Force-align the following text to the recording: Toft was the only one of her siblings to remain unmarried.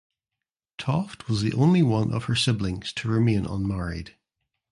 Toft 0.79 1.27
was 1.29 1.43
the 1.43 1.53
only 1.53 1.83
one 1.83 2.11
of 2.11 2.23
her 2.23 2.33
siblings 2.33 2.91
to 2.93 3.07
remain 3.07 3.45
unmarried. 3.45 4.15